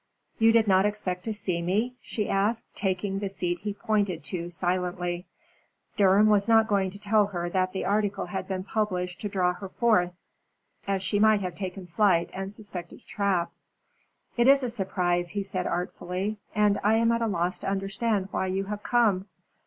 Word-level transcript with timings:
"You 0.39 0.51
did 0.51 0.67
not 0.67 0.87
expect 0.87 1.25
to 1.25 1.31
see 1.31 1.61
me?" 1.61 1.93
she 2.01 2.27
asked, 2.27 2.65
taking 2.73 3.19
the 3.19 3.29
seat 3.29 3.59
he 3.59 3.75
pointed 3.75 4.23
to 4.23 4.49
silently. 4.49 5.27
Durham 5.95 6.25
was 6.25 6.47
not 6.47 6.67
going 6.67 6.89
to 6.89 6.99
tell 6.99 7.27
her 7.27 7.51
that 7.51 7.71
the 7.71 7.85
article 7.85 8.25
had 8.25 8.47
been 8.47 8.63
published 8.63 9.21
to 9.21 9.29
draw 9.29 9.53
her 9.53 9.69
forth, 9.69 10.11
as 10.87 11.03
she 11.03 11.19
might 11.19 11.41
have 11.41 11.53
taken 11.53 11.85
flight 11.85 12.31
and 12.33 12.51
suspected 12.51 13.01
a 13.01 13.07
trap. 13.07 13.51
"It 14.37 14.47
is 14.47 14.63
a 14.63 14.71
surprise," 14.71 15.29
he 15.29 15.43
said 15.43 15.67
artfully. 15.67 16.39
"And 16.55 16.79
I 16.83 16.95
am 16.95 17.11
at 17.11 17.21
a 17.21 17.27
loss 17.27 17.59
to 17.59 17.69
understand 17.69 18.29
why 18.31 18.47
you 18.47 18.63
have 18.63 18.81
come." 18.81 19.27